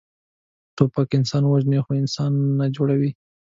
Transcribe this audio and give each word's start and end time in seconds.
توپک 0.77 1.07
انسان 1.17 1.43
وژني، 1.45 1.79
خو 1.85 1.91
انسان 2.01 2.31
نه 2.59 2.65
جوړوي. 2.75 3.11